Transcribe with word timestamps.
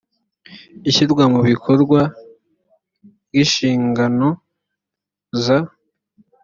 ishyirwa 0.89 1.23
mu 1.33 1.39
bikorwa 1.49 2.01
ry 3.25 3.35
inshingano 3.41 4.27
za 5.43 5.57